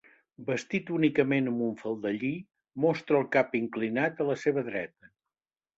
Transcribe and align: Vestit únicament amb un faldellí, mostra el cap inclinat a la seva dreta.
Vestit 0.45 0.87
únicament 0.95 1.51
amb 1.51 1.61
un 1.67 1.77
faldellí, 1.83 2.33
mostra 2.87 3.21
el 3.21 3.31
cap 3.37 3.55
inclinat 3.63 4.25
a 4.27 4.33
la 4.33 4.41
seva 4.47 4.71
dreta. 4.73 5.17